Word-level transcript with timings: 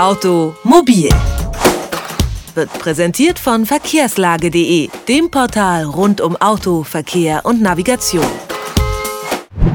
Automobil 0.00 1.10
wird 2.54 2.72
präsentiert 2.78 3.38
von 3.38 3.66
verkehrslage.de, 3.66 4.88
dem 5.06 5.30
Portal 5.30 5.84
rund 5.84 6.22
um 6.22 6.36
Auto, 6.36 6.84
Verkehr 6.84 7.44
und 7.44 7.60
Navigation. 7.60 8.24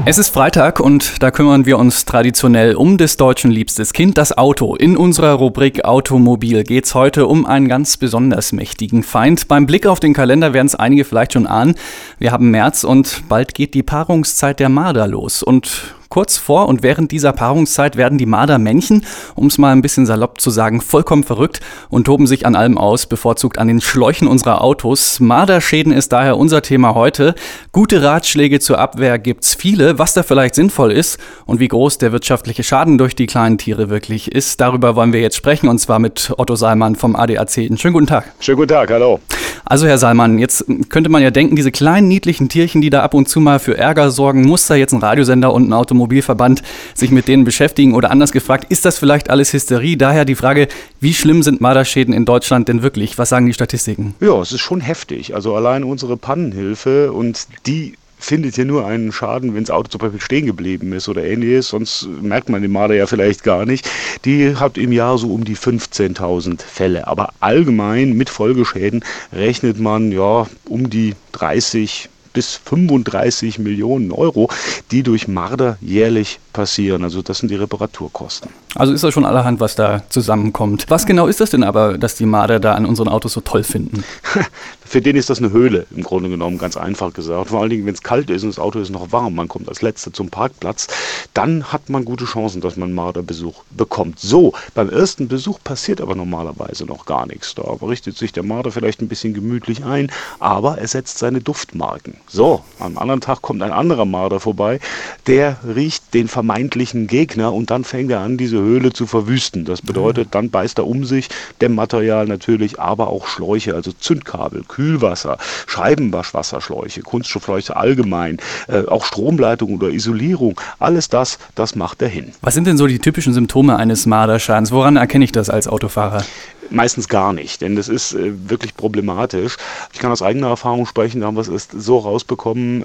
Es 0.08 0.18
ist 0.18 0.30
Freitag 0.30 0.80
und 0.80 1.22
da 1.22 1.30
kümmern 1.30 1.68
wir 1.68 1.78
uns 1.78 2.06
traditionell 2.06 2.74
um 2.74 2.98
des 2.98 3.18
Deutschen 3.18 3.52
liebstes 3.52 3.94
Kind, 3.94 4.18
das 4.18 4.36
Auto. 4.36 4.76
In 4.76 4.98
unserer 4.98 5.34
Rubrik 5.34 5.86
Automobil 5.86 6.64
geht 6.64 6.86
es 6.86 6.96
heute 6.96 7.28
um 7.28 7.46
einen 7.46 7.68
ganz 7.68 7.98
besonders 7.98 8.52
mächtigen 8.52 9.04
Feind. 9.04 9.48
Beim 9.48 9.68
Blick 9.68 9.86
auf 9.86 10.00
den 10.00 10.16
Kalender 10.16 10.54
werden 10.54 10.66
es 10.66 10.74
einige 10.74 11.06
vielleicht 11.06 11.34
schon 11.34 11.46
ahnen. 11.46 11.76
Wir 12.18 12.32
haben 12.32 12.50
März 12.50 12.84
und 12.84 13.30
bald 13.30 13.54
geht 13.54 13.76
die 13.76 13.84
Paarungszeit 13.84 14.60
der 14.60 14.70
Marder 14.70 15.06
los. 15.06 15.44
Und 15.44 15.94
Kurz 16.10 16.38
vor 16.38 16.68
und 16.68 16.84
während 16.84 17.12
dieser 17.12 17.34
Paarungszeit 17.34 17.96
werden 17.96 18.18
die 18.18 18.26
Mardermännchen, 18.26 19.06
um 19.36 19.48
es 19.48 19.58
mal 19.58 19.72
ein 19.72 19.82
bisschen 19.82 20.06
salopp 20.06 20.40
zu 20.40 20.50
sagen, 20.50 20.82
vollkommen 20.82 21.24
verrückt 21.24 21.62
und 21.90 22.06
toben 22.06 22.28
sich 22.28 22.46
an 22.46 22.56
allem 22.56 22.78
aus, 22.78 23.06
bevorzugt 23.06 23.58
an 23.58 23.68
den 23.68 23.82
Schläuchen 23.82 24.28
unserer 24.28 24.62
Autos. 24.62 25.20
Marderschäden 25.20 25.92
ist 25.92 26.12
daher 26.12 26.38
unser 26.38 26.62
Thema 26.62 26.96
heute. 26.96 27.36
Gute 27.72 28.04
Ratschläge 28.04 28.60
zur 28.60 28.80
Abwehr 28.80 29.20
gibt's 29.20 29.56
viele. 29.56 30.00
Was 30.00 30.14
da 30.14 30.24
vielleicht 30.24 30.56
sinnvoll 30.56 30.92
ist 30.92 31.20
und 31.46 31.60
wie 31.60 31.68
groß 31.68 31.98
der 31.98 32.12
wirtschaftliche 32.12 32.64
Schaden 32.64 32.98
durch 32.98 33.16
die 33.16 33.26
kleinen 33.26 33.58
Tiere 33.58 33.90
wirklich 33.90 34.32
ist, 34.32 34.62
darüber 34.62 34.96
wollen 34.96 35.14
wir 35.14 35.22
jetzt 35.22 35.36
sprechen 35.36 35.68
und 35.70 35.80
zwar 35.80 36.00
mit 36.00 36.34
Otto 36.38 36.56
Salmann 36.56 36.96
vom 36.96 37.16
ADAC. 37.16 37.58
Einen 37.58 37.78
schönen 37.78 37.94
guten 37.94 38.08
Tag. 38.08 38.26
Schönen 38.40 38.58
guten 38.58 38.70
Tag, 38.70 38.90
hallo. 38.92 39.20
Also 39.66 39.88
Herr 39.88 39.98
Salmann, 39.98 40.38
jetzt 40.38 40.66
könnte 40.90 41.10
man 41.10 41.24
ja 41.24 41.32
denken, 41.32 41.56
diese 41.56 41.72
kleinen 41.72 42.08
niedlichen 42.08 42.50
Tierchen, 42.50 42.82
die 42.82 42.92
da 42.92 43.02
ab 43.02 43.16
und 43.16 43.28
zu 43.28 43.40
mal 43.40 43.60
für 43.60 43.76
Ärger 43.78 44.12
sorgen, 44.12 44.44
muss 44.44 44.68
da 44.68 44.76
jetzt 44.76 44.94
ein 44.94 45.00
Radiosender 45.00 45.52
und 45.54 45.68
ein 45.68 45.74
Automobilverband 45.74 46.62
sich 46.94 47.10
mit 47.10 47.28
denen 47.28 47.46
beschäftigen 47.46 47.96
oder 47.96 48.12
anders 48.12 48.32
gefragt, 48.32 48.68
ist 48.70 48.86
das 48.86 49.00
vielleicht 49.00 49.32
alles 49.32 49.54
Hysterie? 49.54 49.98
Daher 49.98 50.24
die 50.24 50.36
Frage, 50.36 50.68
wie 51.00 51.16
schlimm 51.16 51.42
sind 51.42 51.62
Marderschäden 51.62 52.14
in 52.14 52.26
Deutschland 52.26 52.68
denn 52.68 52.84
wirklich? 52.84 53.18
Was 53.18 53.30
sagen 53.30 53.48
die 53.48 53.54
Statistiken? 53.54 54.14
Ja, 54.20 54.40
es 54.40 54.52
ist 54.52 54.62
schon 54.62 54.82
heftig. 54.82 55.34
Also 55.34 55.56
allein 55.56 55.84
unsere 55.84 56.16
Pannenhilfe 56.16 57.12
und 57.12 57.48
die 57.66 57.96
findet 58.26 58.58
ja 58.58 58.66
nur 58.66 58.86
einen 58.86 59.12
Schaden, 59.12 59.54
wenn 59.54 59.64
das 59.64 59.72
Auto 59.72 59.90
zum 59.90 60.00
Beispiel 60.00 60.20
stehen 60.20 60.46
geblieben 60.48 60.92
ist 60.94 61.08
oder 61.08 61.24
ähnliches, 61.24 61.70
sonst 61.70 62.08
merkt 62.22 62.50
man 62.50 62.62
den 62.62 62.72
Marder 62.72 62.96
ja 62.96 63.06
vielleicht 63.06 63.44
gar 63.44 63.66
nicht. 63.66 63.90
Die 64.26 64.56
hat 64.56 64.78
im 64.78 64.92
Jahr 64.92 65.18
so 65.18 65.32
um 65.32 65.46
die 65.46 65.56
15.000 65.56 66.62
Fälle. 66.62 67.08
Aber 67.08 67.30
allgemein 67.40 68.14
mit 68.14 68.30
Folgeschäden 68.30 69.04
rechnet 69.32 69.80
man 69.80 70.12
ja 70.12 70.48
um 70.68 70.90
die 70.90 71.14
30 71.34 72.10
bis 72.34 72.56
35 72.56 73.60
Millionen 73.60 74.12
Euro, 74.12 74.50
die 74.92 75.04
durch 75.04 75.28
Marder 75.28 75.78
jährlich 75.80 76.40
passieren. 76.52 77.04
Also 77.04 77.22
das 77.22 77.38
sind 77.38 77.50
die 77.50 77.56
Reparaturkosten. 77.56 78.50
Also 78.78 78.92
ist 78.92 79.06
das 79.06 79.14
schon 79.14 79.26
allerhand, 79.26 79.62
was 79.62 79.76
da 79.76 80.04
zusammenkommt. 80.10 80.86
Was 80.90 81.06
genau 81.06 81.28
ist 81.28 81.40
das 81.40 81.50
denn 81.50 81.64
aber, 81.64 81.98
dass 81.98 82.16
die 82.16 82.26
Marder 82.26 82.60
da 82.60 82.74
an 82.74 82.86
unseren 82.86 83.08
Autos 83.08 83.32
so 83.32 83.40
toll 83.40 83.64
finden? 83.64 84.04
Für 84.86 85.02
den 85.02 85.16
ist 85.16 85.30
das 85.30 85.40
eine 85.40 85.52
Höhle, 85.52 85.88
im 85.96 86.04
Grunde 86.04 86.30
genommen, 86.30 86.58
ganz 86.58 86.78
einfach 86.78 87.14
gesagt. 87.14 87.50
Vor 87.50 87.62
allen 87.62 87.70
Dingen, 87.70 87.86
wenn 87.86 87.94
es 87.94 88.04
kalt 88.04 88.30
ist 88.30 88.44
und 88.44 88.50
das 88.50 88.60
Auto 88.60 88.80
ist 88.80 88.92
noch 88.92 89.12
warm, 89.12 89.36
man 89.36 89.48
kommt 89.48 89.68
als 89.70 89.82
Letzter 89.82 90.14
zum 90.14 90.30
Parkplatz, 90.30 90.88
dann 91.34 91.72
hat 91.72 91.90
man 91.90 92.06
gute 92.06 92.26
Chancen, 92.26 92.62
dass 92.62 92.76
man 92.76 92.94
Marderbesuch 92.94 93.64
bekommt. 93.72 94.20
So, 94.20 94.54
beim 94.74 94.90
ersten 94.90 95.28
Besuch 95.28 95.60
passiert 95.64 96.02
aber 96.02 96.16
normalerweise 96.16 96.86
noch 96.86 97.06
gar 97.06 97.26
nichts. 97.26 97.56
Da 97.56 97.64
richtet 97.82 98.18
sich 98.18 98.32
der 98.32 98.44
Marder 98.44 98.72
vielleicht 98.72 99.02
ein 99.02 99.08
bisschen 99.08 99.34
gemütlich 99.34 99.84
ein, 99.86 100.12
aber 100.40 100.78
er 100.78 100.88
setzt 100.88 101.18
seine 101.18 101.42
Duftmarken. 101.42 102.18
So, 102.28 102.64
am 102.80 102.98
anderen 102.98 103.22
Tag 103.22 103.42
kommt 103.42 103.64
ein 103.64 103.72
anderer 103.72 104.06
Marder 104.06 104.40
vorbei, 104.40 104.80
der 105.28 105.58
riecht 105.66 106.14
den 106.14 106.28
vermeintlichen 106.28 107.08
Gegner 107.08 107.54
und 107.54 107.72
dann 107.72 107.86
fängt 107.86 108.12
er 108.12 108.20
an, 108.20 108.38
diese 108.38 108.65
Höhle 108.66 108.94
zu 108.94 109.06
verwüsten. 109.06 109.66
Das 109.66 109.82
bedeutet, 109.82 110.30
dann 110.32 110.50
beißt 110.50 110.80
er 110.80 110.88
um 110.88 111.06
sich, 111.06 111.30
Dämmmaterial 111.62 112.26
natürlich, 112.26 112.80
aber 112.80 113.08
auch 113.08 113.28
Schläuche, 113.28 113.76
also 113.76 113.92
Zündkabel, 113.92 114.64
Kühlwasser, 114.68 115.38
Scheibenwaschwasserschläuche, 115.68 117.02
Kunststoffschläuche 117.02 117.76
allgemein, 117.76 118.38
äh, 118.68 118.86
auch 118.86 119.06
Stromleitung 119.06 119.76
oder 119.76 119.90
Isolierung, 119.90 120.60
alles 120.80 121.10
das, 121.10 121.40
das 121.56 121.76
macht 121.76 122.02
er 122.02 122.10
hin. 122.10 122.32
Was 122.42 122.54
sind 122.54 122.68
denn 122.68 122.78
so 122.78 122.88
die 122.88 123.00
typischen 123.00 123.34
Symptome 123.34 123.78
eines 123.78 124.06
Marderschadens? 124.06 124.72
Woran 124.72 124.98
erkenne 124.98 125.26
ich 125.26 125.32
das 125.32 125.50
als 125.50 125.68
Autofahrer? 125.68 126.24
Meistens 126.70 127.08
gar 127.08 127.34
nicht, 127.34 127.62
denn 127.62 127.76
das 127.76 127.90
ist 127.90 128.14
äh, 128.14 128.34
wirklich 128.50 128.76
problematisch. 128.76 129.58
Ich 129.94 130.00
kann 130.00 130.12
aus 130.12 130.22
eigener 130.22 130.48
Erfahrung 130.48 130.86
sprechen, 130.86 131.22
da 131.22 131.28
haben 131.28 131.36
wir 131.36 131.42
es 131.42 131.48
erst 131.48 131.72
so 131.72 132.00
rausbekommen, 132.00 132.82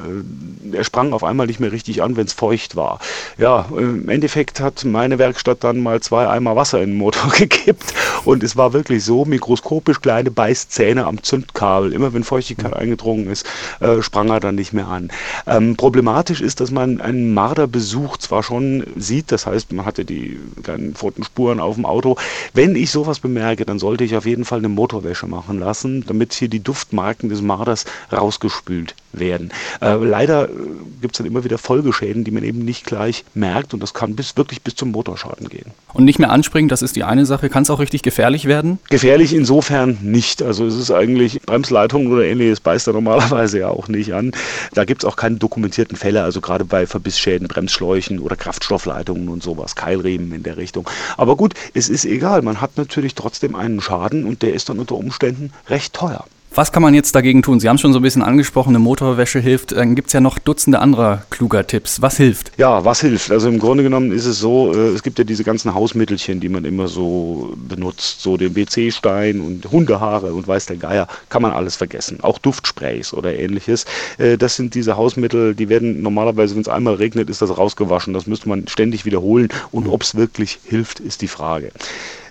äh, 0.73 0.77
er 0.77 0.85
sprang 0.85 1.13
auf 1.13 1.25
einmal 1.25 1.47
nicht 1.47 1.61
mehr 1.61 1.73
richtig 1.73 2.03
an, 2.03 2.17
wenn 2.17 2.27
es 2.27 2.33
feucht 2.33 2.77
war. 2.77 3.01
Ja, 3.39 3.67
im 3.77 4.09
Endeffekt 4.09 4.61
hat 4.61 4.85
meine 4.85 5.19
Werkstatt 5.19 5.65
dann 5.65 5.81
mal 5.81 6.01
zwei 6.01 6.29
Eimer 6.29 6.57
Wasser 6.57 6.83
in 6.83 6.91
den 6.91 6.99
Motor 6.99 7.31
gekippt 7.37 7.95
und 8.25 8.43
es 8.43 8.57
war 8.57 8.73
wirklich 8.73 9.05
so 9.05 9.25
mikroskopisch 9.25 10.01
kleine 10.01 10.31
Beißzähne 10.31 11.07
am 11.07 11.23
Zündkabel. 11.23 11.93
Immer 11.93 12.13
wenn 12.13 12.25
Feuchtigkeit 12.25 12.75
eingedrungen 12.75 13.29
ist, 13.31 13.47
äh, 13.81 14.03
sprang 14.03 14.29
er 14.29 14.41
dann 14.41 14.55
nicht 14.55 14.73
mehr 14.73 14.89
an. 14.89 15.11
Ähm, 15.47 15.77
problematisch 15.77 16.41
ist, 16.41 16.61
dass 16.61 16.71
man 16.71 17.01
einen 17.01 17.33
Marderbesuch 17.35 18.19
zwar 18.19 18.43
schon 18.43 18.85
sieht, 18.97 19.33
das 19.33 19.47
heißt, 19.47 19.73
man 19.73 19.87
hatte 19.87 20.05
die 20.05 20.39
kleinen 20.63 20.95
Pfotenspuren 20.95 21.61
auf 21.61 21.77
dem 21.77 21.87
Auto. 21.87 22.17
Wenn 22.53 22.77
ich 22.77 22.91
sowas 22.91 23.21
bemerke, 23.21 23.65
dann 23.71 23.79
sollte 23.79 24.03
ich 24.03 24.17
auf 24.17 24.27
jeden 24.27 24.45
Fall 24.45 24.59
eine 24.59 24.69
Motorwäsche 24.69 25.29
machen 25.29 25.61
lassen, 25.61 26.05
damit 26.05 26.33
hier 26.33 26.49
die 26.49 26.61
Duftmarken 26.61 27.29
des 27.29 27.41
Marders 27.41 27.85
rausgespült 28.13 28.97
werden. 29.13 29.51
Äh, 29.81 29.95
leider 29.95 30.49
äh, 30.49 30.53
gibt 31.01 31.15
es 31.15 31.19
dann 31.19 31.27
immer 31.27 31.45
wieder 31.45 31.57
Folgeschäden, 31.57 32.25
die 32.25 32.31
man 32.33 32.43
eben 32.43 32.65
nicht 32.65 32.85
gleich 32.85 33.25
merkt 33.35 33.73
und 33.73 33.81
das 33.81 33.95
kann 33.95 34.17
bis 34.17 34.37
wirklich 34.37 34.63
bis 34.63 34.75
zum 34.75 34.91
Motorschaden 34.91 35.49
gehen. 35.49 35.71
Und 35.93 36.05
nicht 36.05 36.19
mehr 36.19 36.31
anspringen, 36.31 36.69
das 36.69 36.83
ist 36.83 36.97
die 36.97 37.05
eine 37.05 37.27
Sache. 37.27 37.49
Kann 37.49 37.63
es 37.63 37.71
auch 37.71 37.79
richtig 37.79 38.03
gefährlich 38.03 38.47
werden? 38.47 38.79
Gefährlich 38.89 39.35
insofern 39.35 39.99
nicht. 40.03 40.43
Also 40.43 40.67
es 40.67 40.77
ist 40.77 40.91
eigentlich 40.91 41.41
Bremsleitungen 41.43 42.13
oder 42.13 42.25
ähnliches 42.25 42.61
beißt 42.61 42.89
er 42.89 42.93
normalerweise 42.93 43.61
ja 43.61 43.69
auch 43.69 43.89
nicht 43.89 44.15
an. 44.15 44.33
Da 44.75 44.85
gibt 44.85 45.03
es 45.03 45.09
auch 45.09 45.17
keine 45.17 45.37
dokumentierten 45.37 45.97
Fälle, 45.97 46.23
also 46.23 46.41
gerade 46.41 46.65
bei 46.65 46.87
Verbissschäden, 46.87 47.47
Bremsschläuchen 47.47 48.19
oder 48.19 48.37
Kraftstoffleitungen 48.37 49.29
und 49.29 49.43
sowas, 49.43 49.77
Keilriemen 49.77 50.33
in 50.33 50.43
der 50.43 50.57
Richtung. 50.57 50.89
Aber 51.17 51.37
gut, 51.37 51.55
es 51.75 51.89
ist 51.89 52.05
egal. 52.05 52.43
Man 52.43 52.61
hat 52.61 52.77
natürlich 52.77 53.15
trotzdem 53.15 53.55
einen 53.61 53.81
Schaden 53.81 54.25
und 54.25 54.43
der 54.43 54.55
ist 54.55 54.69
dann 54.69 54.79
unter 54.79 54.97
Umständen 54.97 55.53
recht 55.69 55.95
teuer. 55.95 56.25
Was 56.53 56.73
kann 56.73 56.83
man 56.83 56.95
jetzt 56.95 57.15
dagegen 57.15 57.43
tun? 57.43 57.61
Sie 57.61 57.69
haben 57.69 57.79
schon 57.79 57.93
so 57.93 58.01
ein 58.01 58.03
bisschen 58.03 58.23
angesprochen, 58.23 58.71
eine 58.71 58.81
Motorwäsche 58.81 59.39
hilft. 59.39 59.71
Dann 59.71 59.95
gibt 59.95 60.09
es 60.09 60.15
ja 60.15 60.21
noch 60.21 60.41
Dutzende 60.41 60.81
anderer 60.81 61.23
kluger 61.31 61.65
Tipps. 61.65 62.03
Was 62.03 62.17
hilft? 62.17 62.51
Ja, 62.57 62.85
was 62.85 63.01
hilft? 63.01 63.31
Also 63.31 63.49
im 63.49 63.61
Grunde 63.61 63.85
genommen 63.85 64.11
ist 64.11 64.27
es 64.27 64.41
so, 64.41 64.75
äh, 64.75 64.89
es 64.89 65.05
gibt 65.05 65.21
ja 65.21 65.25
diese 65.25 65.45
ganzen 65.45 65.75
Hausmittelchen, 65.75 66.41
die 66.41 66.49
man 66.49 66.65
immer 66.65 66.89
so 66.89 67.55
benutzt. 67.57 68.23
So 68.23 68.37
den 68.37 68.57
WC-Stein 68.57 69.41
und 69.41 69.71
Hundehaare 69.71 70.35
und 70.35 70.49
weiß 70.49 70.67
der 70.67 70.77
Geier, 70.77 71.07
kann 71.29 71.41
man 71.41 71.53
alles 71.53 71.77
vergessen. 71.77 72.19
Auch 72.23 72.39
Duftsprays 72.39 73.15
oder 73.15 73.33
ähnliches. 73.33 73.85
Äh, 74.19 74.37
das 74.37 74.57
sind 74.57 74.75
diese 74.75 74.97
Hausmittel, 74.97 75.55
die 75.55 75.69
werden 75.69 76.03
normalerweise, 76.03 76.57
wenn 76.57 76.63
es 76.63 76.69
einmal 76.69 76.95
regnet, 76.95 77.31
ist 77.31 77.43
das 77.43 77.57
rausgewaschen. 77.57 78.13
Das 78.13 78.27
müsste 78.27 78.49
man 78.49 78.67
ständig 78.67 79.05
wiederholen. 79.05 79.51
Und 79.71 79.87
ob 79.87 80.03
es 80.03 80.17
wirklich 80.17 80.59
hilft, 80.65 80.99
ist 80.99 81.23
die 81.23 81.29
Frage. 81.29 81.71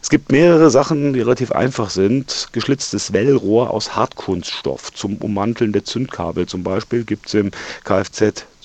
Es 0.02 0.10
gibt 0.10 0.32
mehrere 0.32 0.70
Sachen, 0.70 1.14
die 1.14 1.20
relativ 1.20 1.52
einfach 1.52 1.90
sind. 1.90 2.48
Geschlitztes 2.54 3.12
Wellrohr 3.12 3.72
aus 3.72 3.96
Hartkunststoff 3.96 4.94
zum 4.94 5.18
Ummanteln 5.18 5.74
der 5.74 5.84
Zündkabel 5.84 6.46
zum 6.46 6.64
Beispiel 6.64 7.04
gibt 7.04 7.28
es 7.28 7.34
im 7.34 7.52
Kfz-Zubehörhandel. 7.84 8.59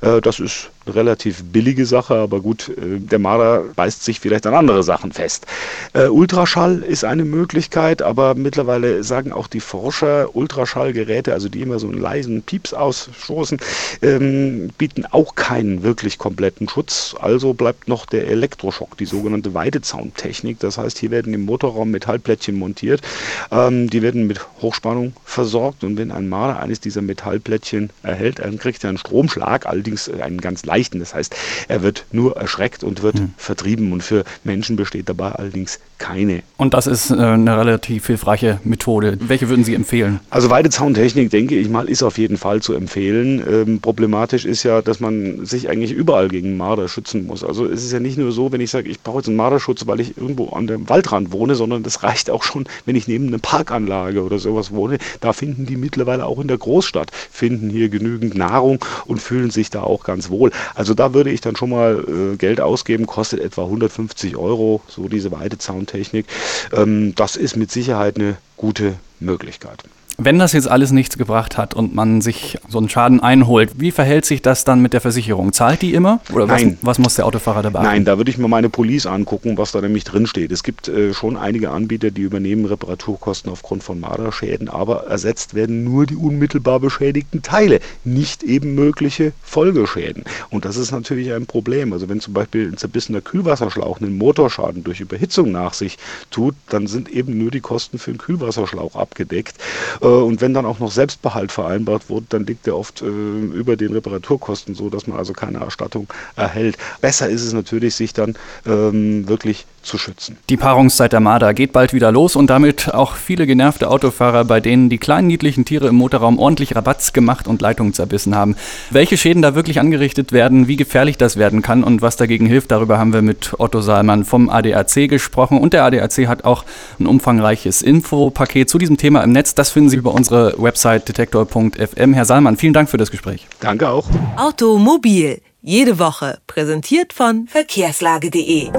Äh, 0.00 0.20
das 0.20 0.40
ist 0.40 0.70
eine 0.86 0.94
relativ 0.96 1.42
billige 1.44 1.86
Sache, 1.86 2.14
aber 2.14 2.40
gut, 2.40 2.68
äh, 2.68 2.98
der 2.98 3.18
Marder 3.18 3.64
beißt 3.74 4.04
sich 4.04 4.20
vielleicht 4.20 4.46
an 4.46 4.54
andere 4.54 4.82
Sachen 4.82 5.12
fest. 5.12 5.46
Äh, 5.92 6.06
Ultraschall 6.06 6.82
ist 6.82 7.04
eine 7.04 7.24
Möglichkeit, 7.24 8.02
aber 8.02 8.34
mittlerweile 8.34 9.02
sagen 9.02 9.32
auch 9.32 9.46
die 9.46 9.60
Forscher, 9.60 10.34
Ultraschallgeräte, 10.34 11.32
also 11.32 11.48
die 11.48 11.62
immer 11.62 11.78
so 11.78 11.88
einen 11.88 12.00
leisen 12.00 12.42
Pieps 12.42 12.74
ausstoßen, 12.74 13.58
ähm, 14.02 14.70
bieten 14.78 15.06
auch 15.06 15.34
keinen 15.34 15.82
wirklich 15.82 16.18
kompletten 16.18 16.68
Schutz. 16.68 17.14
Also 17.18 17.54
bleibt 17.54 17.88
noch 17.88 18.06
der 18.06 18.28
Elektroschock, 18.28 18.96
die 18.96 19.06
sogenannte 19.06 19.54
Weidezauntechnik. 19.54 20.58
Das 20.60 20.78
heißt, 20.78 20.98
hier 20.98 21.10
werden 21.10 21.32
im 21.34 21.44
Motorraum 21.44 21.90
Metallplättchen 21.90 22.58
montiert. 22.58 23.02
Ähm, 23.50 23.88
die 23.88 24.02
werden 24.02 24.26
mit 24.26 24.40
Hochspannung 24.60 25.14
versorgt 25.24 25.84
und 25.84 25.96
wenn 25.96 26.10
ein 26.10 26.28
Marder 26.28 26.60
eines 26.60 26.80
dieser 26.80 27.02
Metallplättchen 27.02 27.90
erhält, 28.02 28.40
dann 28.54 28.60
kriegt 28.60 28.84
er 28.84 28.90
einen 28.90 28.98
Stromschlag, 28.98 29.66
allerdings 29.66 30.08
einen 30.08 30.40
ganz 30.40 30.64
leichten 30.64 30.74
leichten. 30.74 30.98
Das 30.98 31.14
heißt, 31.14 31.36
er 31.68 31.82
wird 31.82 32.04
nur 32.12 32.36
erschreckt 32.36 32.84
und 32.84 33.02
wird 33.02 33.20
mhm. 33.20 33.34
vertrieben. 33.36 33.92
Und 33.92 34.02
für 34.02 34.24
Menschen 34.44 34.76
besteht 34.76 35.08
dabei 35.08 35.32
allerdings 35.32 35.78
keine. 35.98 36.42
Und 36.56 36.74
das 36.74 36.86
ist 36.86 37.10
äh, 37.10 37.14
eine 37.14 37.56
relativ 37.56 38.06
hilfreiche 38.06 38.60
Methode. 38.64 39.18
Welche 39.20 39.48
würden 39.48 39.64
Sie 39.64 39.74
empfehlen? 39.74 40.20
Also 40.30 40.50
Weidezauntechnik, 40.50 41.30
denke 41.30 41.56
ich 41.56 41.68
mal, 41.68 41.88
ist 41.88 42.02
auf 42.02 42.18
jeden 42.18 42.36
Fall 42.36 42.60
zu 42.60 42.74
empfehlen. 42.74 43.42
Ähm, 43.48 43.80
problematisch 43.80 44.44
ist 44.44 44.62
ja, 44.62 44.82
dass 44.82 45.00
man 45.00 45.46
sich 45.46 45.68
eigentlich 45.68 45.92
überall 45.92 46.28
gegen 46.28 46.56
Marder 46.56 46.88
schützen 46.88 47.26
muss. 47.26 47.44
Also 47.44 47.66
es 47.66 47.84
ist 47.84 47.92
ja 47.92 48.00
nicht 48.00 48.18
nur 48.18 48.32
so, 48.32 48.52
wenn 48.52 48.60
ich 48.60 48.70
sage, 48.70 48.88
ich 48.88 49.00
brauche 49.00 49.18
jetzt 49.18 49.28
einen 49.28 49.36
Marderschutz, 49.36 49.86
weil 49.86 50.00
ich 50.00 50.16
irgendwo 50.16 50.48
an 50.50 50.66
dem 50.66 50.88
Waldrand 50.88 51.32
wohne, 51.32 51.54
sondern 51.54 51.82
das 51.82 52.02
reicht 52.02 52.30
auch 52.30 52.42
schon, 52.42 52.66
wenn 52.84 52.96
ich 52.96 53.08
neben 53.08 53.28
einer 53.28 53.38
Parkanlage 53.38 54.22
oder 54.22 54.38
sowas 54.38 54.72
wohne. 54.72 54.98
Da 55.20 55.32
finden 55.32 55.66
die 55.66 55.76
mittlerweile 55.76 56.26
auch 56.26 56.40
in 56.40 56.48
der 56.48 56.58
Großstadt, 56.58 57.10
finden 57.30 57.70
hier 57.70 57.88
genügend 57.88 58.34
Nahrung 58.46 58.84
und 59.06 59.20
fühlen 59.20 59.50
sich 59.50 59.70
da 59.70 59.82
auch 59.82 60.04
ganz 60.04 60.30
wohl. 60.30 60.50
Also 60.74 60.94
da 60.94 61.14
würde 61.14 61.30
ich 61.30 61.40
dann 61.40 61.56
schon 61.56 61.70
mal 61.70 62.04
äh, 62.06 62.36
Geld 62.36 62.60
ausgeben, 62.60 63.06
kostet 63.06 63.40
etwa 63.40 63.64
150 63.64 64.36
Euro, 64.36 64.82
so 64.88 65.08
diese 65.08 65.32
Weidezauntechnik. 65.32 66.26
Ähm, 66.72 67.14
das 67.14 67.36
ist 67.36 67.56
mit 67.56 67.70
Sicherheit 67.70 68.16
eine 68.16 68.36
gute 68.56 68.94
Möglichkeit. 69.20 69.82
Wenn 70.16 70.38
das 70.38 70.52
jetzt 70.52 70.68
alles 70.68 70.92
nichts 70.92 71.18
gebracht 71.18 71.58
hat 71.58 71.74
und 71.74 71.94
man 71.94 72.20
sich 72.20 72.58
so 72.68 72.78
einen 72.78 72.88
Schaden 72.88 73.20
einholt, 73.20 73.72
wie 73.78 73.90
verhält 73.90 74.24
sich 74.24 74.42
das 74.42 74.64
dann 74.64 74.80
mit 74.80 74.92
der 74.92 75.00
Versicherung? 75.00 75.52
Zahlt 75.52 75.82
die 75.82 75.92
immer? 75.92 76.20
Oder 76.32 76.46
Nein. 76.46 76.78
Was, 76.82 76.90
was 76.90 76.98
muss 77.00 77.14
der 77.16 77.26
Autofahrer 77.26 77.62
dabei? 77.62 77.82
Nein, 77.82 78.04
da 78.04 78.16
würde 78.16 78.30
ich 78.30 78.38
mir 78.38 78.46
meine 78.46 78.68
Police 78.68 79.06
angucken, 79.06 79.58
was 79.58 79.72
da 79.72 79.80
nämlich 79.80 80.04
drin 80.04 80.26
steht. 80.26 80.52
Es 80.52 80.62
gibt 80.62 80.86
äh, 80.86 81.12
schon 81.14 81.36
einige 81.36 81.70
Anbieter, 81.70 82.12
die 82.12 82.22
übernehmen 82.22 82.64
Reparaturkosten 82.64 83.50
aufgrund 83.50 83.82
von 83.82 83.98
Marderschäden, 83.98 84.68
aber 84.68 85.06
ersetzt 85.08 85.54
werden 85.54 85.82
nur 85.82 86.06
die 86.06 86.16
unmittelbar 86.16 86.78
beschädigten 86.78 87.42
Teile, 87.42 87.80
nicht 88.04 88.44
eben 88.44 88.76
mögliche 88.76 89.32
Folgeschäden. 89.42 90.24
Und 90.50 90.64
das 90.64 90.76
ist 90.76 90.92
natürlich 90.92 91.32
ein 91.32 91.46
Problem. 91.46 91.92
Also 91.92 92.08
wenn 92.08 92.20
zum 92.20 92.34
Beispiel 92.34 92.68
ein 92.68 92.76
zerbissener 92.76 93.20
Kühlwasserschlauch 93.20 94.00
einen 94.00 94.16
Motorschaden 94.16 94.84
durch 94.84 95.00
Überhitzung 95.00 95.50
nach 95.50 95.74
sich 95.74 95.98
tut, 96.30 96.54
dann 96.68 96.86
sind 96.86 97.08
eben 97.10 97.36
nur 97.36 97.50
die 97.50 97.60
Kosten 97.60 97.98
für 97.98 98.12
den 98.12 98.18
Kühlwasserschlauch 98.18 98.94
abgedeckt. 98.94 99.56
Äh, 100.04 100.08
und 100.08 100.40
wenn 100.40 100.54
dann 100.54 100.66
auch 100.66 100.78
noch 100.78 100.92
Selbstbehalt 100.92 101.50
vereinbart 101.50 102.08
wurde, 102.10 102.26
dann 102.28 102.46
liegt 102.46 102.66
der 102.66 102.76
oft 102.76 103.02
äh, 103.02 103.06
über 103.06 103.76
den 103.76 103.92
Reparaturkosten 103.92 104.74
so, 104.74 104.90
dass 104.90 105.06
man 105.06 105.18
also 105.18 105.32
keine 105.32 105.58
Erstattung 105.58 106.06
erhält. 106.36 106.76
Besser 107.00 107.28
ist 107.28 107.42
es 107.42 107.52
natürlich, 107.52 107.94
sich 107.96 108.12
dann 108.12 108.34
ähm, 108.66 109.26
wirklich 109.26 109.66
zu 109.84 109.98
schützen. 109.98 110.38
Die 110.48 110.56
Paarungszeit 110.56 111.12
der 111.12 111.20
Marder 111.20 111.54
geht 111.54 111.72
bald 111.72 111.92
wieder 111.92 112.10
los 112.10 112.36
und 112.36 112.48
damit 112.48 112.92
auch 112.92 113.14
viele 113.14 113.46
genervte 113.46 113.88
Autofahrer, 113.88 114.44
bei 114.44 114.60
denen 114.60 114.88
die 114.88 114.98
kleinen 114.98 115.28
niedlichen 115.28 115.64
Tiere 115.64 115.88
im 115.88 115.96
Motorraum 115.96 116.38
ordentlich 116.38 116.74
Rabatz 116.74 117.12
gemacht 117.12 117.46
und 117.46 117.62
Leitungen 117.62 117.94
zerbissen 117.94 118.34
haben. 118.34 118.56
Welche 118.90 119.16
Schäden 119.16 119.42
da 119.42 119.54
wirklich 119.54 119.80
angerichtet 119.80 120.32
werden, 120.32 120.68
wie 120.68 120.76
gefährlich 120.76 121.18
das 121.18 121.36
werden 121.36 121.62
kann 121.62 121.84
und 121.84 122.02
was 122.02 122.16
dagegen 122.16 122.46
hilft, 122.46 122.70
darüber 122.70 122.98
haben 122.98 123.12
wir 123.12 123.22
mit 123.22 123.52
Otto 123.58 123.80
Salmann 123.80 124.24
vom 124.24 124.48
ADAC 124.48 125.08
gesprochen 125.08 125.58
und 125.58 125.72
der 125.72 125.84
ADAC 125.84 126.26
hat 126.26 126.44
auch 126.44 126.64
ein 126.98 127.06
umfangreiches 127.06 127.82
Infopaket 127.82 128.68
zu 128.68 128.78
diesem 128.78 128.96
Thema 128.96 129.22
im 129.22 129.32
Netz. 129.32 129.54
Das 129.54 129.70
finden 129.70 129.90
Sie 129.90 129.96
über 129.96 130.12
unsere 130.12 130.54
Website 130.58 131.08
detektor.fm. 131.08 132.14
Herr 132.14 132.24
Salmann, 132.24 132.56
vielen 132.56 132.72
Dank 132.72 132.88
für 132.88 132.96
das 132.96 133.10
Gespräch. 133.10 133.46
Danke 133.60 133.88
auch. 133.88 134.06
Automobil, 134.36 135.40
jede 135.60 135.98
Woche, 135.98 136.38
präsentiert 136.46 137.12
von 137.12 137.46
verkehrslage.de. 137.48 138.70